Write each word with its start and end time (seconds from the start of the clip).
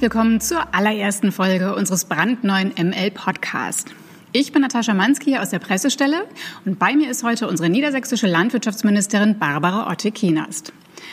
willkommen 0.00 0.40
zur 0.40 0.74
allerersten 0.74 1.30
Folge 1.30 1.74
unseres 1.74 2.06
brandneuen 2.06 2.72
ML 2.74 3.10
Podcast. 3.10 3.90
Ich 4.32 4.50
bin 4.50 4.62
Natascha 4.62 4.94
Mansky 4.94 5.36
aus 5.36 5.50
der 5.50 5.58
Pressestelle 5.58 6.26
und 6.64 6.78
bei 6.78 6.96
mir 6.96 7.10
ist 7.10 7.22
heute 7.22 7.46
unsere 7.46 7.68
niedersächsische 7.68 8.26
Landwirtschaftsministerin 8.26 9.38
Barbara 9.38 9.90
Otte-Kienast. 9.90 10.72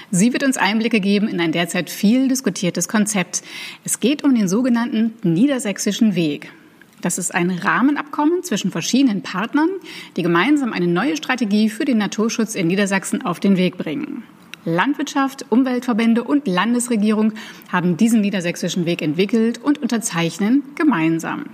Sie 0.10 0.32
wird 0.32 0.44
uns 0.44 0.56
Einblicke 0.56 1.02
geben 1.02 1.28
in 1.28 1.42
ein 1.42 1.52
derzeit 1.52 1.90
viel 1.90 2.30
diskutiertes 2.30 2.88
Konzept. 2.88 3.44
Es 3.84 4.00
geht 4.00 4.24
um 4.24 4.34
den 4.34 4.48
sogenannten 4.48 5.16
Niedersächsischen 5.22 6.16
Weg. 6.16 6.54
Das 7.02 7.18
ist 7.18 7.36
ein 7.36 7.50
Rahmenabkommen 7.50 8.42
zwischen 8.44 8.72
verschiedenen 8.72 9.22
Partnern, 9.22 9.70
die 10.16 10.24
gemeinsam 10.24 10.72
eine 10.72 10.88
neue 10.88 11.18
Strategie 11.18 11.70
für 11.70 11.84
den 11.84 11.98
Naturschutz 11.98 12.56
in 12.56 12.68
Niedersachsen 12.68 13.26
auf 13.26 13.42
den 13.42 13.58
Weg 13.58 13.78
bringen. 13.78 14.24
Landwirtschaft, 14.68 15.46
Umweltverbände 15.50 16.26
und 16.26 16.46
Landesregierung 16.46 17.32
haben 17.72 17.96
diesen 17.96 18.20
niedersächsischen 18.20 18.86
Weg 18.86 19.02
entwickelt 19.02 19.64
und 19.64 19.82
unterzeichnen 19.82 20.62
gemeinsam. 20.76 21.46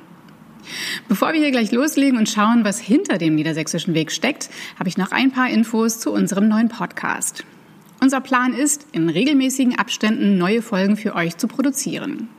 Bevor 1.08 1.32
wir 1.34 1.40
hier 1.40 1.52
gleich 1.52 1.72
loslegen 1.72 2.18
und 2.18 2.28
schauen, 2.28 2.66
was 2.66 2.80
hinter 2.80 3.20
dem 3.20 3.36
niedersächsischen 3.36 3.94
Weg 3.94 4.12
steckt, 4.12 4.50
habe 4.80 4.90
ich 4.90 4.98
noch 4.98 5.12
ein 5.12 5.32
paar 5.32 5.50
Infos 5.50 6.00
zu 6.00 6.12
unserem 6.12 6.48
neuen 6.48 6.70
Podcast. 6.70 7.46
Unser 8.02 8.20
Plan 8.20 8.56
ist, 8.56 8.88
in 8.94 9.10
regelmäßigen 9.10 9.78
Abständen 9.78 10.40
neue 10.40 10.64
Folgen 10.64 10.98
für 10.98 11.14
euch 11.16 11.38
zu 11.38 11.48
produzieren. 11.48 12.30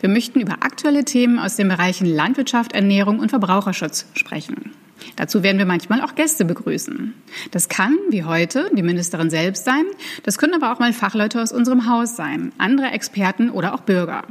Wir 0.00 0.08
möchten 0.08 0.40
über 0.40 0.62
aktuelle 0.62 1.04
Themen 1.04 1.38
aus 1.38 1.56
den 1.56 1.68
Bereichen 1.68 2.06
Landwirtschaft, 2.06 2.72
Ernährung 2.72 3.18
und 3.18 3.28
Verbraucherschutz 3.28 4.06
sprechen. 4.14 4.72
Dazu 5.16 5.42
werden 5.42 5.58
wir 5.58 5.66
manchmal 5.66 6.02
auch 6.02 6.14
Gäste 6.14 6.44
begrüßen. 6.44 7.14
Das 7.50 7.68
kann, 7.68 7.96
wie 8.10 8.22
heute, 8.24 8.70
die 8.76 8.82
Ministerin 8.82 9.30
selbst 9.30 9.64
sein. 9.64 9.84
Das 10.22 10.38
können 10.38 10.54
aber 10.54 10.72
auch 10.72 10.78
mal 10.78 10.92
Fachleute 10.92 11.42
aus 11.42 11.50
unserem 11.52 11.88
Haus 11.88 12.14
sein, 12.16 12.52
andere 12.58 12.88
Experten 12.88 13.48
oder 13.50 13.74
auch 13.74 13.80
Bürger. 13.82 14.24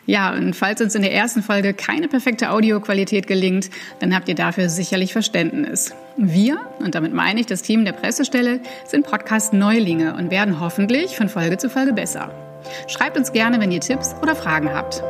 Ja, 0.06 0.32
und 0.32 0.54
falls 0.54 0.80
uns 0.80 0.94
in 0.94 1.02
der 1.02 1.12
ersten 1.12 1.42
Folge 1.42 1.74
keine 1.74 2.08
perfekte 2.08 2.50
Audioqualität 2.50 3.26
gelingt, 3.26 3.70
dann 4.00 4.14
habt 4.14 4.28
ihr 4.28 4.34
dafür 4.34 4.68
sicherlich 4.68 5.12
Verständnis. 5.12 5.94
Wir, 6.16 6.60
und 6.78 6.94
damit 6.94 7.12
meine 7.12 7.40
ich 7.40 7.46
das 7.46 7.62
Team 7.62 7.84
der 7.84 7.92
Pressestelle, 7.92 8.60
sind 8.86 9.06
Podcast-Neulinge 9.06 10.14
und 10.14 10.30
werden 10.30 10.60
hoffentlich 10.60 11.16
von 11.16 11.28
Folge 11.28 11.58
zu 11.58 11.70
Folge 11.70 11.92
besser. 11.92 12.32
Schreibt 12.88 13.16
uns 13.16 13.32
gerne, 13.32 13.60
wenn 13.60 13.72
ihr 13.72 13.80
Tipps 13.80 14.14
oder 14.22 14.36
Fragen 14.36 14.70
habt. 14.72 15.02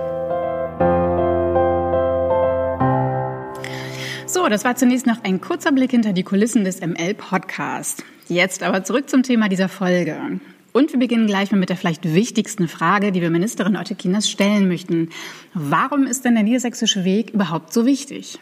So, 4.27 4.48
das 4.48 4.64
war 4.64 4.77
zunächst 4.77 5.06
noch 5.06 5.24
ein 5.24 5.41
kurzer 5.41 5.72
Blick 5.72 5.91
hinter 5.91 6.12
die 6.12 6.22
Kulissen 6.22 6.64
des 6.64 6.80
ML 6.80 7.14
Podcast. 7.14 8.05
Jetzt 8.28 8.62
aber 8.62 8.84
zurück 8.84 9.11
zum 9.11 9.24
Thema 9.24 9.48
dieser 9.48 9.69
Folge. 9.69 10.41
Und 10.73 10.93
wir 10.93 10.99
beginnen 10.99 11.27
gleich 11.27 11.51
mal 11.51 11.59
mit 11.59 11.69
der 11.69 11.77
vielleicht 11.77 12.15
wichtigsten 12.15 12.69
Frage, 12.69 13.13
die 13.13 13.21
wir 13.21 13.31
Ministerin 13.31 13.77
Otte 13.77 13.95
Kinas 13.95 14.29
stellen 14.29 14.69
möchten. 14.69 15.11
Warum 15.55 16.07
ist 16.07 16.25
denn 16.25 16.35
der 16.35 16.45
niedersächsische 16.45 17.05
Weg 17.05 17.31
überhaupt 17.31 17.73
so 17.73 17.87
wichtig? 17.87 18.39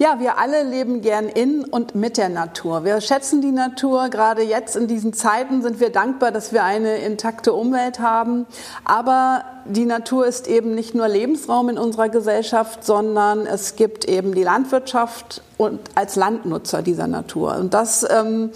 Ja, 0.00 0.20
wir 0.20 0.38
alle 0.38 0.62
leben 0.62 1.00
gern 1.00 1.28
in 1.28 1.64
und 1.64 1.96
mit 1.96 2.18
der 2.18 2.28
Natur. 2.28 2.84
Wir 2.84 3.00
schätzen 3.00 3.40
die 3.40 3.50
Natur. 3.50 4.10
Gerade 4.10 4.42
jetzt 4.42 4.76
in 4.76 4.86
diesen 4.86 5.12
Zeiten 5.12 5.60
sind 5.60 5.80
wir 5.80 5.90
dankbar, 5.90 6.30
dass 6.30 6.52
wir 6.52 6.62
eine 6.62 6.98
intakte 6.98 7.52
Umwelt 7.52 7.98
haben. 7.98 8.46
Aber 8.84 9.42
die 9.64 9.86
Natur 9.86 10.24
ist 10.24 10.46
eben 10.46 10.76
nicht 10.76 10.94
nur 10.94 11.08
Lebensraum 11.08 11.68
in 11.68 11.78
unserer 11.78 12.08
Gesellschaft, 12.08 12.84
sondern 12.84 13.44
es 13.44 13.74
gibt 13.74 14.04
eben 14.04 14.34
die 14.36 14.44
Landwirtschaft 14.44 15.42
und 15.56 15.80
als 15.96 16.14
Landnutzer 16.14 16.82
dieser 16.82 17.08
Natur. 17.08 17.56
Und 17.56 17.74
das 17.74 18.06
ähm, 18.08 18.50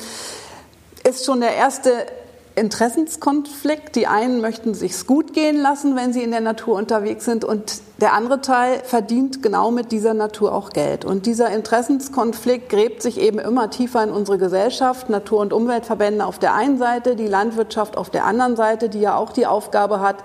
ist 1.03 1.27
schon 1.27 1.41
der 1.41 1.57
erste 1.57 2.07
Interessenskonflikt. 2.55 3.97
Die 3.97 4.07
einen 4.07 4.41
möchten 4.41 4.75
sich's 4.75 5.07
gut 5.07 5.33
gehen 5.33 5.61
lassen, 5.61 5.97
wenn 5.97 6.13
sie 6.13 6.23
in 6.23 6.31
der 6.31 6.41
Natur 6.41 6.77
unterwegs 6.77 7.25
sind 7.25 7.45
und 7.45 7.81
der 8.01 8.15
andere 8.15 8.41
Teil 8.41 8.81
verdient 8.85 9.43
genau 9.43 9.71
mit 9.71 9.93
dieser 9.93 10.13
Natur 10.13 10.53
auch 10.55 10.71
Geld. 10.71 11.05
Und 11.05 11.25
dieser 11.27 11.51
Interessenskonflikt 11.51 12.69
gräbt 12.69 13.01
sich 13.01 13.21
eben 13.21 13.39
immer 13.39 13.71
tiefer 13.71 14.03
in 14.03 14.11
unsere 14.11 14.39
Gesellschaft. 14.39 15.09
Natur- 15.09 15.41
und 15.41 15.53
Umweltverbände 15.53 16.27
auf 16.27 16.39
der 16.39 16.55
einen 16.55 16.79
Seite, 16.79 17.15
die 17.15 17.29
Landwirtschaft 17.29 17.97
auf 17.97 18.11
der 18.11 18.25
anderen 18.25 18.57
Seite, 18.57 18.89
die 18.89 19.01
ja 19.01 19.17
auch 19.17 19.33
die 19.33 19.47
Aufgabe 19.47 20.01
hat, 20.01 20.17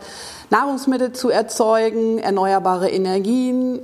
Nahrungsmittel 0.49 1.13
zu 1.13 1.29
erzeugen, 1.29 2.17
erneuerbare 2.17 2.89
Energien, 2.89 3.81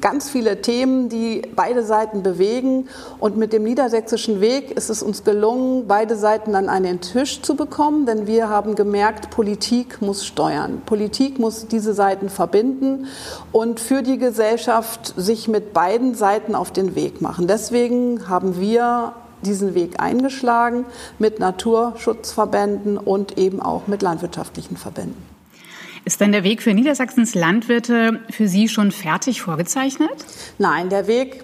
ganz 0.00 0.30
viele 0.30 0.60
Themen, 0.60 1.08
die 1.08 1.42
beide 1.54 1.84
Seiten 1.84 2.22
bewegen. 2.22 2.88
Und 3.18 3.36
mit 3.36 3.52
dem 3.52 3.64
niedersächsischen 3.64 4.40
Weg 4.40 4.70
ist 4.70 4.90
es 4.90 5.02
uns 5.02 5.24
gelungen, 5.24 5.86
beide 5.86 6.16
Seiten 6.16 6.54
an 6.54 6.68
einen 6.68 7.00
Tisch 7.00 7.42
zu 7.42 7.56
bekommen, 7.56 8.06
denn 8.06 8.26
wir 8.26 8.48
haben 8.48 8.74
gemerkt, 8.74 9.30
Politik 9.30 10.02
muss 10.02 10.24
steuern. 10.24 10.82
Politik 10.86 11.38
muss 11.38 11.66
diese 11.68 11.94
Seiten 11.94 12.28
verbinden 12.28 13.06
und 13.52 13.80
für 13.80 14.02
die 14.02 14.18
Gesellschaft 14.18 15.14
sich 15.16 15.48
mit 15.48 15.72
beiden 15.72 16.14
Seiten 16.14 16.54
auf 16.54 16.70
den 16.70 16.94
Weg 16.94 17.20
machen. 17.20 17.46
Deswegen 17.46 18.28
haben 18.28 18.60
wir 18.60 19.14
diesen 19.42 19.74
Weg 19.74 20.00
eingeschlagen 20.00 20.86
mit 21.18 21.38
Naturschutzverbänden 21.38 22.98
und 22.98 23.38
eben 23.38 23.60
auch 23.60 23.86
mit 23.86 24.02
landwirtschaftlichen 24.02 24.76
Verbänden. 24.76 25.36
Ist 26.06 26.20
denn 26.20 26.30
der 26.30 26.44
Weg 26.44 26.62
für 26.62 26.72
Niedersachsens 26.72 27.34
Landwirte 27.34 28.20
für 28.30 28.46
Sie 28.46 28.68
schon 28.68 28.92
fertig 28.92 29.42
vorgezeichnet? 29.42 30.24
Nein, 30.56 30.88
der 30.88 31.08
Weg 31.08 31.42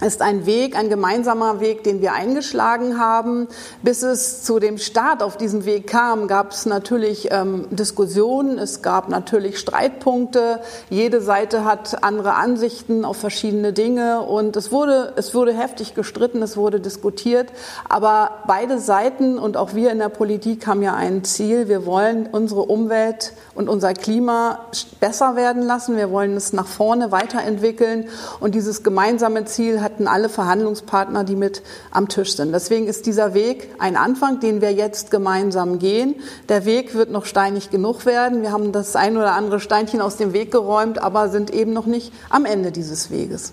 ist 0.00 0.22
ein 0.22 0.46
Weg, 0.46 0.76
ein 0.76 0.88
gemeinsamer 0.88 1.60
Weg, 1.60 1.84
den 1.84 2.00
wir 2.00 2.12
eingeschlagen 2.12 2.98
haben. 2.98 3.48
Bis 3.82 4.02
es 4.02 4.42
zu 4.42 4.58
dem 4.58 4.78
Start 4.78 5.22
auf 5.22 5.36
diesem 5.36 5.64
Weg 5.64 5.86
kam, 5.86 6.26
gab 6.28 6.52
es 6.52 6.66
natürlich 6.66 7.28
ähm, 7.30 7.66
Diskussionen, 7.70 8.58
es 8.58 8.82
gab 8.82 9.08
natürlich 9.08 9.58
Streitpunkte. 9.58 10.60
Jede 10.90 11.20
Seite 11.20 11.64
hat 11.64 12.02
andere 12.02 12.34
Ansichten 12.34 13.04
auf 13.04 13.18
verschiedene 13.18 13.72
Dinge 13.72 14.22
und 14.22 14.56
es 14.56 14.72
wurde, 14.72 15.12
es 15.16 15.34
wurde 15.34 15.52
heftig 15.52 15.94
gestritten, 15.94 16.42
es 16.42 16.56
wurde 16.56 16.80
diskutiert. 16.80 17.52
Aber 17.88 18.42
beide 18.46 18.78
Seiten 18.78 19.38
und 19.38 19.56
auch 19.56 19.74
wir 19.74 19.92
in 19.92 19.98
der 19.98 20.08
Politik 20.08 20.66
haben 20.66 20.82
ja 20.82 20.94
ein 20.94 21.22
Ziel. 21.24 21.68
Wir 21.68 21.86
wollen 21.86 22.28
unsere 22.32 22.62
Umwelt 22.62 23.34
und 23.54 23.68
unser 23.68 23.92
Klima 23.92 24.60
besser 25.00 25.36
werden 25.36 25.62
lassen. 25.62 25.96
Wir 25.96 26.10
wollen 26.10 26.36
es 26.36 26.52
nach 26.52 26.66
vorne 26.66 27.12
weiterentwickeln 27.12 28.08
und 28.40 28.54
dieses 28.54 28.82
gemeinsame 28.82 29.44
Ziel 29.44 29.81
hat 29.82 29.92
hatten 29.92 30.06
alle 30.06 30.28
Verhandlungspartner, 30.28 31.24
die 31.24 31.36
mit 31.36 31.62
am 31.90 32.08
Tisch 32.08 32.34
sind. 32.34 32.52
Deswegen 32.52 32.86
ist 32.86 33.06
dieser 33.06 33.34
Weg 33.34 33.68
ein 33.78 33.96
Anfang, 33.96 34.40
den 34.40 34.60
wir 34.60 34.72
jetzt 34.72 35.10
gemeinsam 35.10 35.78
gehen. 35.78 36.14
Der 36.48 36.64
Weg 36.64 36.94
wird 36.94 37.10
noch 37.10 37.26
steinig 37.26 37.70
genug 37.70 38.06
werden. 38.06 38.42
Wir 38.42 38.52
haben 38.52 38.72
das 38.72 38.96
ein 38.96 39.16
oder 39.16 39.34
andere 39.34 39.60
Steinchen 39.60 40.00
aus 40.00 40.16
dem 40.16 40.32
Weg 40.32 40.50
geräumt, 40.50 41.00
aber 41.00 41.28
sind 41.28 41.50
eben 41.50 41.72
noch 41.72 41.86
nicht 41.86 42.12
am 42.30 42.46
Ende 42.46 42.72
dieses 42.72 43.10
Weges. 43.10 43.52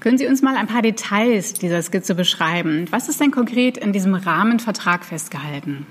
Können 0.00 0.18
Sie 0.18 0.26
uns 0.26 0.42
mal 0.42 0.56
ein 0.56 0.66
paar 0.66 0.82
Details 0.82 1.54
dieser 1.54 1.80
Skizze 1.80 2.14
beschreiben? 2.14 2.86
Was 2.90 3.08
ist 3.08 3.20
denn 3.20 3.30
konkret 3.30 3.78
in 3.78 3.92
diesem 3.92 4.14
Rahmenvertrag 4.14 5.04
festgehalten? 5.04 5.86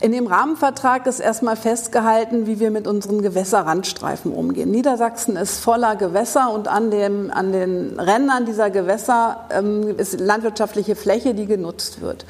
In 0.00 0.12
dem 0.12 0.26
Rahmenvertrag 0.26 1.06
ist 1.06 1.20
erstmal 1.20 1.56
festgehalten, 1.56 2.46
wie 2.46 2.58
wir 2.58 2.70
mit 2.70 2.86
unseren 2.86 3.22
Gewässerrandstreifen 3.22 4.32
umgehen. 4.32 4.70
Niedersachsen 4.70 5.36
ist 5.36 5.60
voller 5.60 5.96
Gewässer 5.96 6.52
und 6.52 6.68
an, 6.68 6.90
dem, 6.90 7.30
an 7.30 7.52
den 7.52 7.98
Rändern 7.98 8.44
dieser 8.44 8.70
Gewässer 8.70 9.46
ähm, 9.50 9.96
ist 9.96 10.18
landwirtschaftliche 10.18 10.96
Fläche, 10.96 11.34
die 11.34 11.46
genutzt 11.46 12.00
wird 12.00 12.26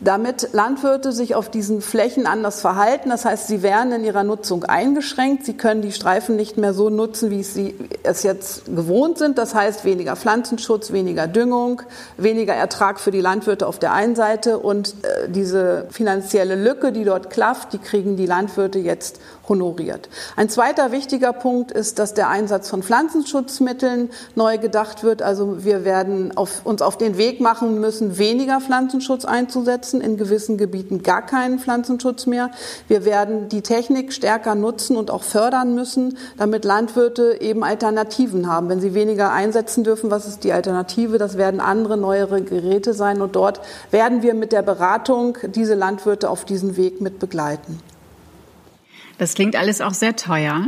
damit 0.00 0.50
Landwirte 0.52 1.12
sich 1.12 1.34
auf 1.34 1.50
diesen 1.50 1.80
Flächen 1.80 2.26
anders 2.26 2.60
verhalten. 2.60 3.10
Das 3.10 3.24
heißt, 3.24 3.48
sie 3.48 3.62
werden 3.62 3.92
in 3.92 4.04
ihrer 4.04 4.22
Nutzung 4.22 4.64
eingeschränkt. 4.64 5.44
Sie 5.44 5.54
können 5.54 5.82
die 5.82 5.92
Streifen 5.92 6.36
nicht 6.36 6.56
mehr 6.56 6.72
so 6.72 6.88
nutzen, 6.88 7.30
wie 7.30 7.42
sie 7.42 7.74
es 8.04 8.22
jetzt 8.22 8.66
gewohnt 8.66 9.18
sind. 9.18 9.38
Das 9.38 9.54
heißt, 9.54 9.84
weniger 9.84 10.14
Pflanzenschutz, 10.14 10.92
weniger 10.92 11.26
Düngung, 11.26 11.82
weniger 12.16 12.54
Ertrag 12.54 13.00
für 13.00 13.10
die 13.10 13.20
Landwirte 13.20 13.66
auf 13.66 13.78
der 13.78 13.92
einen 13.92 14.14
Seite 14.14 14.58
und 14.58 14.94
äh, 15.02 15.28
diese 15.28 15.86
finanzielle 15.90 16.54
Lücke, 16.54 16.92
die 16.92 17.04
dort 17.04 17.30
klafft, 17.30 17.72
die 17.72 17.78
kriegen 17.78 18.16
die 18.16 18.26
Landwirte 18.26 18.78
jetzt 18.78 19.18
honoriert. 19.48 20.08
Ein 20.36 20.48
zweiter 20.48 20.92
wichtiger 20.92 21.32
Punkt 21.32 21.72
ist, 21.72 21.98
dass 21.98 22.14
der 22.14 22.28
Einsatz 22.28 22.68
von 22.68 22.82
Pflanzenschutzmitteln 22.82 24.10
neu 24.34 24.58
gedacht 24.58 25.02
wird. 25.02 25.22
Also 25.22 25.64
wir 25.64 25.84
werden 25.84 26.36
auf, 26.36 26.64
uns 26.64 26.82
auf 26.82 26.98
den 26.98 27.18
Weg 27.18 27.40
machen 27.40 27.80
müssen, 27.80 28.18
weniger 28.18 28.60
Pflanzenschutz 28.60 29.24
einzusetzen, 29.24 29.87
in 29.94 30.16
gewissen 30.16 30.58
Gebieten 30.58 31.02
gar 31.02 31.24
keinen 31.24 31.58
Pflanzenschutz 31.58 32.26
mehr. 32.26 32.50
Wir 32.86 33.04
werden 33.04 33.48
die 33.48 33.62
Technik 33.62 34.12
stärker 34.12 34.54
nutzen 34.54 34.96
und 34.96 35.10
auch 35.10 35.22
fördern 35.22 35.74
müssen, 35.74 36.18
damit 36.36 36.64
Landwirte 36.64 37.40
eben 37.40 37.64
Alternativen 37.64 38.46
haben. 38.46 38.68
Wenn 38.68 38.80
sie 38.80 38.94
weniger 38.94 39.32
einsetzen 39.32 39.84
dürfen, 39.84 40.10
was 40.10 40.26
ist 40.26 40.44
die 40.44 40.52
Alternative? 40.52 41.18
Das 41.18 41.36
werden 41.38 41.60
andere, 41.60 41.96
neuere 41.96 42.42
Geräte 42.42 42.92
sein 42.94 43.20
und 43.22 43.34
dort 43.34 43.60
werden 43.90 44.22
wir 44.22 44.34
mit 44.34 44.52
der 44.52 44.62
Beratung 44.62 45.38
diese 45.54 45.74
Landwirte 45.74 46.30
auf 46.30 46.44
diesen 46.44 46.76
Weg 46.76 47.00
mit 47.00 47.18
begleiten. 47.18 47.80
Das 49.18 49.34
klingt 49.34 49.56
alles 49.56 49.80
auch 49.80 49.94
sehr 49.94 50.14
teuer. 50.14 50.66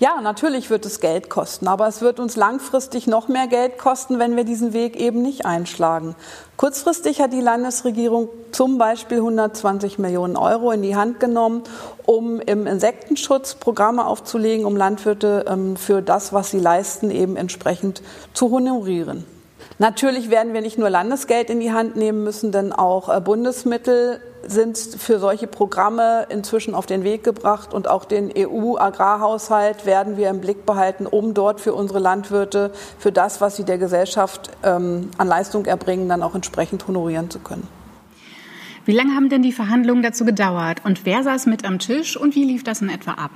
Ja, 0.00 0.22
natürlich 0.22 0.70
wird 0.70 0.86
es 0.86 1.00
Geld 1.00 1.28
kosten, 1.28 1.68
aber 1.68 1.86
es 1.86 2.00
wird 2.00 2.20
uns 2.20 2.34
langfristig 2.34 3.06
noch 3.06 3.28
mehr 3.28 3.46
Geld 3.48 3.76
kosten, 3.76 4.18
wenn 4.18 4.34
wir 4.34 4.44
diesen 4.44 4.72
Weg 4.72 4.96
eben 4.96 5.20
nicht 5.20 5.44
einschlagen. 5.44 6.16
Kurzfristig 6.56 7.20
hat 7.20 7.34
die 7.34 7.42
Landesregierung 7.42 8.30
zum 8.50 8.78
Beispiel 8.78 9.18
120 9.18 9.98
Millionen 9.98 10.38
Euro 10.38 10.70
in 10.72 10.80
die 10.80 10.96
Hand 10.96 11.20
genommen, 11.20 11.64
um 12.06 12.40
im 12.40 12.66
Insektenschutz 12.66 13.56
Programme 13.56 14.06
aufzulegen, 14.06 14.64
um 14.64 14.74
Landwirte 14.74 15.44
ähm, 15.46 15.76
für 15.76 16.00
das, 16.00 16.32
was 16.32 16.50
sie 16.50 16.60
leisten, 16.60 17.10
eben 17.10 17.36
entsprechend 17.36 18.00
zu 18.32 18.50
honorieren. 18.50 19.26
Natürlich 19.78 20.30
werden 20.30 20.54
wir 20.54 20.62
nicht 20.62 20.78
nur 20.78 20.88
Landesgeld 20.88 21.50
in 21.50 21.60
die 21.60 21.72
Hand 21.72 21.96
nehmen 21.96 22.24
müssen, 22.24 22.52
denn 22.52 22.72
auch 22.72 23.14
äh, 23.14 23.20
Bundesmittel 23.20 24.22
sind 24.46 24.78
für 24.78 25.18
solche 25.18 25.46
Programme 25.46 26.26
inzwischen 26.28 26.74
auf 26.74 26.86
den 26.86 27.04
Weg 27.04 27.24
gebracht 27.24 27.74
und 27.74 27.88
auch 27.88 28.04
den 28.04 28.32
EU-Agrarhaushalt 28.36 29.86
werden 29.86 30.16
wir 30.16 30.30
im 30.30 30.40
Blick 30.40 30.66
behalten, 30.66 31.06
um 31.06 31.34
dort 31.34 31.60
für 31.60 31.74
unsere 31.74 31.98
Landwirte, 31.98 32.72
für 32.98 33.12
das, 33.12 33.40
was 33.40 33.56
sie 33.56 33.64
der 33.64 33.78
Gesellschaft 33.78 34.50
ähm, 34.62 35.10
an 35.18 35.28
Leistung 35.28 35.66
erbringen, 35.66 36.08
dann 36.08 36.22
auch 36.22 36.34
entsprechend 36.34 36.86
honorieren 36.86 37.30
zu 37.30 37.38
können. 37.38 37.68
Wie 38.84 38.92
lange 38.92 39.14
haben 39.14 39.28
denn 39.28 39.42
die 39.42 39.52
Verhandlungen 39.52 40.02
dazu 40.02 40.24
gedauert 40.24 40.82
und 40.84 41.04
wer 41.04 41.22
saß 41.22 41.46
mit 41.46 41.64
am 41.64 41.78
Tisch 41.78 42.16
und 42.16 42.34
wie 42.34 42.44
lief 42.44 42.64
das 42.64 42.80
in 42.80 42.88
etwa 42.88 43.12
ab? 43.12 43.30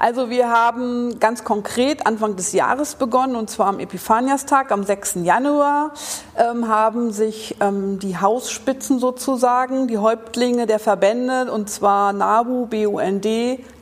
Also 0.00 0.30
wir 0.30 0.48
haben 0.48 1.20
ganz 1.20 1.44
konkret 1.44 2.06
Anfang 2.06 2.34
des 2.34 2.52
Jahres 2.52 2.94
begonnen 2.94 3.36
und 3.36 3.50
zwar 3.50 3.66
am 3.66 3.78
Epiphaniastag 3.80 4.72
am 4.72 4.82
6. 4.82 5.16
Januar 5.24 5.92
ähm, 6.38 6.68
haben 6.68 7.12
sich 7.12 7.56
ähm, 7.60 7.98
die 7.98 8.16
Hausspitzen 8.16 8.98
sozusagen, 8.98 9.88
die 9.88 9.98
Häuptlinge 9.98 10.66
der 10.66 10.78
Verbände 10.78 11.52
und 11.52 11.68
zwar 11.68 12.14
NABU, 12.14 12.64
BUND, 12.64 13.26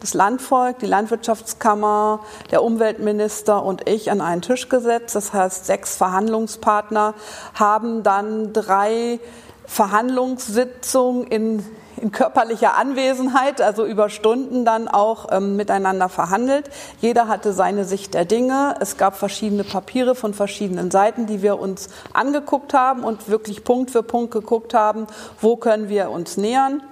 das 0.00 0.12
Landvolk, 0.12 0.80
die 0.80 0.86
Landwirtschaftskammer, 0.86 2.18
der 2.50 2.64
Umweltminister 2.64 3.62
und 3.62 3.88
ich 3.88 4.10
an 4.10 4.20
einen 4.20 4.42
Tisch 4.42 4.68
gesetzt. 4.68 5.14
Das 5.14 5.32
heißt, 5.32 5.66
sechs 5.66 5.94
Verhandlungspartner 5.94 7.14
haben 7.54 8.02
dann 8.02 8.52
drei 8.52 9.20
Verhandlungssitzungen 9.66 11.28
in 11.28 11.64
in 11.98 12.12
körperlicher 12.12 12.76
Anwesenheit, 12.76 13.60
also 13.60 13.84
über 13.84 14.08
Stunden 14.08 14.64
dann 14.64 14.88
auch 14.88 15.26
ähm, 15.30 15.56
miteinander 15.56 16.08
verhandelt. 16.08 16.70
Jeder 17.00 17.28
hatte 17.28 17.52
seine 17.52 17.84
Sicht 17.84 18.14
der 18.14 18.24
Dinge. 18.24 18.76
Es 18.80 18.96
gab 18.96 19.16
verschiedene 19.16 19.64
Papiere 19.64 20.14
von 20.14 20.34
verschiedenen 20.34 20.90
Seiten, 20.90 21.26
die 21.26 21.42
wir 21.42 21.58
uns 21.58 21.88
angeguckt 22.12 22.74
haben 22.74 23.04
und 23.04 23.28
wirklich 23.28 23.64
Punkt 23.64 23.90
für 23.90 24.02
Punkt 24.02 24.32
geguckt 24.32 24.74
haben, 24.74 25.06
wo 25.40 25.56
können 25.56 25.88
wir 25.88 26.10
uns 26.10 26.36
nähern. 26.36 26.82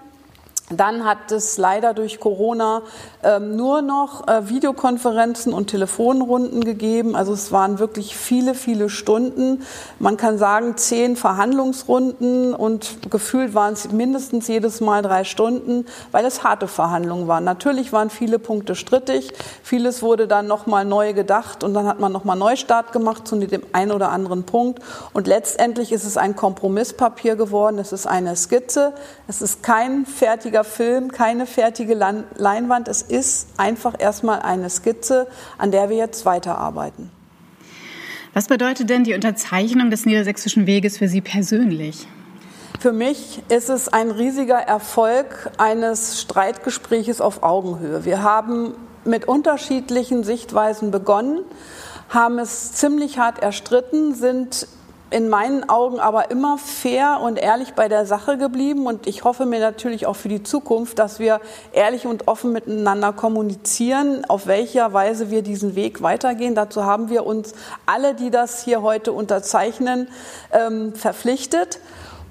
Dann 0.69 1.05
hat 1.05 1.31
es 1.31 1.59
leider 1.59 1.95
durch 1.95 2.19
Corona 2.19 2.83
ähm, 3.23 3.55
nur 3.55 3.83
noch 3.83 4.27
äh, 4.27 4.49
Videokonferenzen 4.49 5.53
und 5.53 5.69
Telefonrunden 5.69 6.65
gegeben. 6.65 7.15
Also 7.15 7.33
es 7.35 7.53
waren 7.53 7.79
wirklich 7.79 8.17
viele, 8.17 8.55
viele 8.55 8.89
Stunden. 8.89 9.63
Man 10.01 10.17
kann 10.17 10.39
sagen, 10.39 10.77
zehn 10.77 11.15
Verhandlungsrunden 11.15 12.53
und 12.53 13.11
gefühlt 13.13 13.55
waren 13.55 13.75
es 13.75 13.93
mindestens 13.93 14.49
jedes 14.49 14.81
Mal 14.81 15.03
drei 15.03 15.23
Stunden, 15.23 15.87
weil 16.11 16.25
es 16.27 16.43
harte 16.43 16.67
Verhandlungen 16.67 17.29
waren. 17.29 17.45
Natürlich 17.45 17.93
waren 17.93 18.11
viele 18.11 18.41
Punkte 18.41 18.75
strittig. 18.75 19.33
Vieles 19.63 20.03
wurde 20.03 20.27
dann 20.27 20.49
nochmal 20.49 20.85
neu 20.85 21.13
gedacht 21.13 21.63
und 21.63 21.75
dann 21.75 21.87
hat 21.87 22.01
man 22.01 22.11
nochmal 22.11 22.37
Neustart 22.37 22.91
gemacht 22.93 23.29
zu 23.29 23.37
dem 23.37 23.63
einen 23.73 23.93
oder 23.93 24.11
anderen 24.11 24.43
Punkt. 24.43 24.81
Und 25.13 25.29
letztendlich 25.29 25.93
ist 25.93 26.05
es 26.05 26.17
ein 26.17 26.35
Kompromisspapier 26.35 27.37
geworden. 27.37 27.79
Es 27.79 27.93
ist 27.93 28.09
eine 28.09 28.35
Skizze. 28.35 28.95
Es 29.29 29.43
ist 29.43 29.63
kein 29.63 30.07
fertiger 30.07 30.56
fertiger 30.57 30.65
Film, 30.65 31.13
keine 31.13 31.47
fertige 31.47 31.95
Leinwand. 31.95 32.89
Es 32.89 33.03
ist 33.03 33.49
einfach 33.57 33.95
erstmal 33.99 34.41
eine 34.41 34.71
Skizze, 34.71 35.27
an 35.59 35.71
der 35.71 35.91
wir 35.91 35.97
jetzt 35.97 36.25
weiterarbeiten. 36.25 37.11
Was 38.33 38.49
bedeutet 38.49 38.91
denn 38.91 39.05
die 39.05 39.15
Unterzeichnung 39.15 39.91
des 39.91 40.07
Niedersächsischen 40.07 40.67
Weges 40.67 40.99
für 40.99 41.09
Sie 41.09 41.21
persönlich? 41.21 42.07
Für 42.81 42.93
mich 42.93 43.43
ist 43.49 43.71
es 43.71 43.89
ein 43.89 44.11
riesiger 44.11 44.59
Erfolg 44.59 45.51
eines 45.59 46.21
Streitgespräches 46.21 47.21
auf 47.21 47.43
Augenhöhe. 47.43 48.05
Wir 48.05 48.23
haben 48.23 48.75
mit 49.05 49.27
unterschiedlichen 49.27 50.25
Sichtweisen 50.25 50.91
begonnen, 50.91 51.41
haben 52.11 52.39
es 52.39 52.73
ziemlich 52.73 53.19
hart 53.19 53.43
erstritten, 53.43 54.15
sind 54.15 54.69
in 55.11 55.29
meinen 55.29 55.69
Augen 55.69 56.01
aber 56.01 56.31
immer 56.31 56.59
fair 56.59 57.21
und 57.23 57.39
ehrlich 57.39 57.75
bei 57.75 57.89
der 57.89 58.07
Sache 58.07 58.39
geblieben. 58.39 58.87
Und 58.87 59.07
ich 59.07 59.23
hoffe 59.25 59.47
mir 59.47 59.61
natürlich 59.61 60.07
auch 60.07 60.17
für 60.17 60.29
die 60.29 60.43
Zukunft, 60.43 60.99
dass 60.99 61.21
wir 61.21 61.41
ehrlich 61.73 62.07
und 62.07 62.27
offen 62.27 62.53
miteinander 62.53 63.13
kommunizieren, 63.13 64.25
auf 64.25 64.47
welcher 64.47 64.93
Weise 64.93 65.31
wir 65.31 65.43
diesen 65.43 65.77
Weg 65.77 66.03
weitergehen. 66.03 66.55
Dazu 66.55 66.85
haben 66.85 67.09
wir 67.09 67.25
uns 67.25 67.55
alle, 67.87 68.15
die 68.15 68.31
das 68.31 68.65
hier 68.65 68.83
heute 68.83 69.13
unterzeichnen, 69.13 70.09
ähm, 70.53 70.95
verpflichtet. 70.95 71.79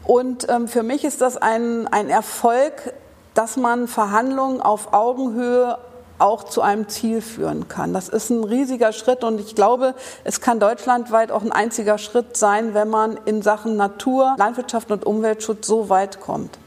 Und 0.04 0.48
ähm, 0.50 0.68
für 0.68 0.84
mich 0.84 1.06
ist 1.06 1.22
das 1.22 1.38
ein, 1.38 1.88
ein 1.88 2.10
Erfolg, 2.10 2.94
dass 3.34 3.58
man 3.58 3.88
Verhandlungen 3.88 4.62
auf 4.62 4.94
Augenhöhe 4.94 5.78
auch 6.18 6.44
zu 6.44 6.62
einem 6.62 6.88
Ziel 6.88 7.22
führen 7.22 7.68
kann. 7.68 7.94
Das 7.94 8.10
ist 8.10 8.30
ein 8.30 8.44
riesiger 8.44 8.94
Schritt 8.94 9.24
und 9.24 9.40
ich 9.40 9.56
glaube, 9.56 9.96
es 10.24 10.42
kann 10.42 10.60
deutschlandweit 10.60 11.32
auch 11.32 11.42
ein 11.42 11.52
einziger 11.52 11.98
Schritt 11.98 12.38
sein, 12.38 12.74
wenn 12.74 12.90
man 12.90 13.18
in 13.26 13.42
Sachen 13.42 13.76
Natur, 13.76 14.36
Landwirtschaft 14.38 14.92
und 14.92 15.06
Umweltschutz 15.06 15.68
so 15.68 15.90
weit 15.90 16.20
kommt. 16.20 16.58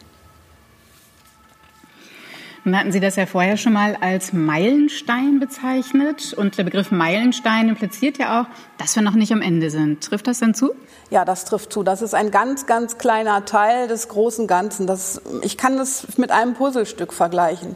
Nun 2.68 2.78
hatten 2.78 2.92
Sie 2.92 3.00
das 3.00 3.16
ja 3.16 3.24
vorher 3.24 3.56
schon 3.56 3.72
mal 3.72 3.96
als 3.98 4.34
Meilenstein 4.34 5.40
bezeichnet. 5.40 6.34
Und 6.34 6.58
der 6.58 6.64
Begriff 6.64 6.90
Meilenstein 6.90 7.70
impliziert 7.70 8.18
ja 8.18 8.42
auch, 8.42 8.46
dass 8.76 8.94
wir 8.94 9.02
noch 9.02 9.14
nicht 9.14 9.32
am 9.32 9.40
Ende 9.40 9.70
sind. 9.70 10.04
Trifft 10.04 10.26
das 10.26 10.40
denn 10.40 10.52
zu? 10.52 10.74
Ja, 11.08 11.24
das 11.24 11.46
trifft 11.46 11.72
zu. 11.72 11.82
Das 11.82 12.02
ist 12.02 12.14
ein 12.14 12.30
ganz, 12.30 12.66
ganz 12.66 12.98
kleiner 12.98 13.46
Teil 13.46 13.88
des 13.88 14.08
großen 14.08 14.46
Ganzen. 14.46 14.86
Das, 14.86 15.22
ich 15.40 15.56
kann 15.56 15.78
das 15.78 16.18
mit 16.18 16.30
einem 16.30 16.52
Puzzlestück 16.52 17.14
vergleichen. 17.14 17.74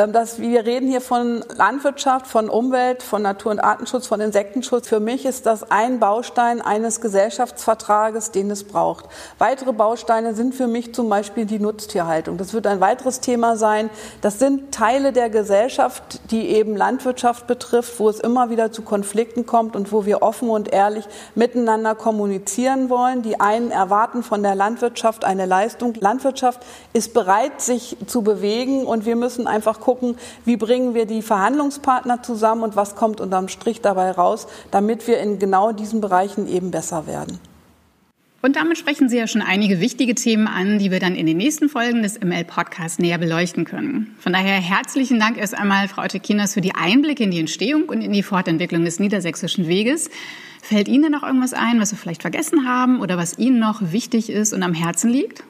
Ähm, 0.00 0.12
dass 0.12 0.38
wir 0.38 0.64
reden 0.64 0.88
hier 0.88 1.00
von 1.00 1.44
Landwirtschaft, 1.54 2.26
von 2.26 2.48
Umwelt, 2.48 3.02
von 3.02 3.22
Natur- 3.22 3.52
und 3.52 3.60
Artenschutz, 3.60 4.06
von 4.06 4.20
Insektenschutz. 4.20 4.88
Für 4.88 5.00
mich 5.00 5.26
ist 5.26 5.44
das 5.46 5.70
ein 5.70 5.98
Baustein 5.98 6.62
eines 6.62 7.00
Gesellschaftsvertrages, 7.00 8.30
den 8.30 8.50
es 8.50 8.64
braucht. 8.64 9.06
Weitere 9.38 9.72
Bausteine 9.72 10.34
sind 10.34 10.54
für 10.54 10.68
mich 10.68 10.94
zum 10.94 11.08
Beispiel 11.08 11.44
die 11.44 11.58
Nutztierhaltung. 11.58 12.38
Das 12.38 12.54
wird 12.54 12.66
ein 12.66 12.80
weiteres 12.80 13.20
Thema 13.20 13.56
sein. 13.56 13.90
Das 14.22 14.38
sind 14.38 14.72
Teile 14.72 15.12
der 15.12 15.28
Gesellschaft, 15.28 16.20
die 16.30 16.48
eben 16.48 16.76
Landwirtschaft 16.76 17.46
betrifft, 17.46 17.98
wo 18.00 18.08
es 18.08 18.20
immer 18.20 18.48
wieder 18.48 18.72
zu 18.72 18.82
Konflikten 18.82 19.44
kommt 19.44 19.76
und 19.76 19.92
wo 19.92 20.06
wir 20.06 20.22
offen 20.22 20.48
und 20.48 20.72
ehrlich 20.72 21.04
miteinander 21.34 21.94
kommunizieren 21.94 22.88
wollen. 22.88 23.22
Die 23.22 23.40
einen 23.40 23.70
erwarten 23.70 24.22
von 24.22 24.42
der 24.42 24.54
Landwirtschaft 24.54 25.24
eine 25.24 25.46
Leistung. 25.46 25.94
Landwirtschaft 25.98 26.60
ist 26.94 27.12
bereit, 27.12 27.60
sich 27.60 27.96
zu 28.06 28.22
bewegen 28.22 28.84
und 28.84 29.04
wir 29.04 29.16
müssen 29.16 29.46
einfach 29.46 29.80
gucken, 29.80 29.89
wie 30.44 30.56
bringen 30.56 30.94
wir 30.94 31.06
die 31.06 31.22
Verhandlungspartner 31.22 32.22
zusammen 32.22 32.62
und 32.62 32.76
was 32.76 32.96
kommt 32.96 33.20
unterm 33.20 33.48
Strich 33.48 33.80
dabei 33.80 34.10
raus, 34.10 34.46
damit 34.70 35.06
wir 35.06 35.18
in 35.18 35.38
genau 35.38 35.72
diesen 35.72 36.00
Bereichen 36.00 36.46
eben 36.46 36.70
besser 36.70 37.06
werden. 37.06 37.38
Und 38.42 38.56
damit 38.56 38.78
sprechen 38.78 39.10
Sie 39.10 39.18
ja 39.18 39.26
schon 39.26 39.42
einige 39.42 39.80
wichtige 39.80 40.14
Themen 40.14 40.46
an, 40.46 40.78
die 40.78 40.90
wir 40.90 40.98
dann 40.98 41.14
in 41.14 41.26
den 41.26 41.36
nächsten 41.36 41.68
Folgen 41.68 42.02
des 42.02 42.18
ML-Podcasts 42.20 42.98
näher 42.98 43.18
beleuchten 43.18 43.66
können. 43.66 44.14
Von 44.18 44.32
daher 44.32 44.54
herzlichen 44.54 45.20
Dank 45.20 45.36
erst 45.36 45.54
einmal, 45.54 45.88
Frau 45.88 46.06
Tekinas, 46.06 46.54
für 46.54 46.62
die 46.62 46.74
Einblicke 46.74 47.22
in 47.22 47.30
die 47.30 47.40
Entstehung 47.40 47.90
und 47.90 48.00
in 48.00 48.12
die 48.12 48.22
Fortentwicklung 48.22 48.84
des 48.86 48.98
niedersächsischen 48.98 49.68
Weges. 49.68 50.08
Fällt 50.62 50.88
Ihnen 50.88 51.12
noch 51.12 51.22
irgendwas 51.22 51.52
ein, 51.52 51.80
was 51.80 51.90
wir 51.90 51.98
vielleicht 51.98 52.22
vergessen 52.22 52.66
haben 52.66 53.00
oder 53.00 53.18
was 53.18 53.38
Ihnen 53.38 53.58
noch 53.58 53.92
wichtig 53.92 54.30
ist 54.30 54.54
und 54.54 54.62
am 54.62 54.72
Herzen 54.72 55.10
liegt? 55.10 55.42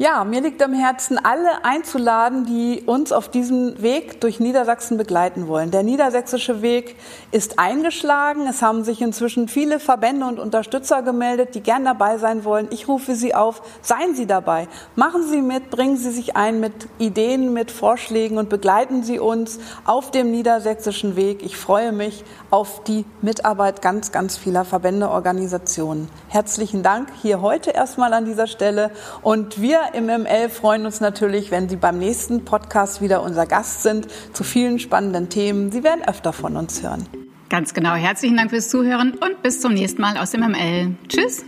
Ja, 0.00 0.22
mir 0.22 0.40
liegt 0.40 0.62
am 0.62 0.74
Herzen, 0.74 1.18
alle 1.18 1.64
einzuladen, 1.64 2.44
die 2.44 2.84
uns 2.86 3.10
auf 3.10 3.28
diesem 3.28 3.82
Weg 3.82 4.20
durch 4.20 4.38
Niedersachsen 4.38 4.96
begleiten 4.96 5.48
wollen. 5.48 5.72
Der 5.72 5.82
niedersächsische 5.82 6.62
Weg 6.62 6.94
ist 7.32 7.58
eingeschlagen. 7.58 8.46
Es 8.46 8.62
haben 8.62 8.84
sich 8.84 9.02
inzwischen 9.02 9.48
viele 9.48 9.80
Verbände 9.80 10.24
und 10.26 10.38
Unterstützer 10.38 11.02
gemeldet, 11.02 11.56
die 11.56 11.62
gern 11.62 11.84
dabei 11.84 12.18
sein 12.18 12.44
wollen. 12.44 12.68
Ich 12.70 12.86
rufe 12.86 13.16
Sie 13.16 13.34
auf, 13.34 13.60
seien 13.82 14.14
Sie 14.14 14.26
dabei. 14.26 14.68
Machen 14.94 15.24
Sie 15.24 15.42
mit, 15.42 15.68
bringen 15.70 15.96
Sie 15.96 16.12
sich 16.12 16.36
ein 16.36 16.60
mit 16.60 16.86
Ideen, 17.00 17.52
mit 17.52 17.72
Vorschlägen 17.72 18.38
und 18.38 18.48
begleiten 18.48 19.02
Sie 19.02 19.18
uns 19.18 19.58
auf 19.84 20.12
dem 20.12 20.30
niedersächsischen 20.30 21.16
Weg. 21.16 21.42
Ich 21.42 21.56
freue 21.56 21.90
mich 21.90 22.22
auf 22.50 22.84
die 22.84 23.04
Mitarbeit 23.20 23.82
ganz, 23.82 24.12
ganz 24.12 24.36
vieler 24.36 24.64
Verbände, 24.64 25.10
Organisationen. 25.10 26.08
Herzlichen 26.28 26.84
Dank 26.84 27.08
hier 27.20 27.40
heute 27.40 27.72
erstmal 27.72 28.12
an 28.12 28.26
dieser 28.26 28.46
Stelle 28.46 28.92
und 29.22 29.60
wir 29.60 29.87
im 29.94 30.06
ML 30.06 30.48
freuen 30.48 30.86
uns 30.86 31.00
natürlich, 31.00 31.50
wenn 31.50 31.68
Sie 31.68 31.76
beim 31.76 31.98
nächsten 31.98 32.44
Podcast 32.44 33.00
wieder 33.00 33.22
unser 33.22 33.46
Gast 33.46 33.82
sind 33.82 34.08
zu 34.32 34.44
vielen 34.44 34.78
spannenden 34.78 35.28
Themen. 35.28 35.70
Sie 35.70 35.84
werden 35.84 36.02
öfter 36.06 36.32
von 36.32 36.56
uns 36.56 36.82
hören. 36.82 37.06
Ganz 37.48 37.72
genau. 37.72 37.94
Herzlichen 37.94 38.36
Dank 38.36 38.50
fürs 38.50 38.68
Zuhören 38.68 39.12
und 39.12 39.42
bis 39.42 39.60
zum 39.60 39.72
nächsten 39.74 40.02
Mal 40.02 40.18
aus 40.18 40.30
dem 40.30 40.40
ML. 40.40 40.96
Tschüss. 41.08 41.44